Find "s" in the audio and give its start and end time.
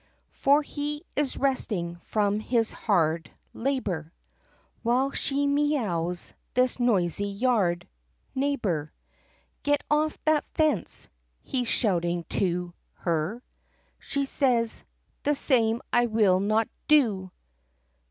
11.65-11.67